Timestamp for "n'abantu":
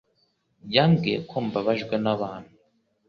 2.03-2.51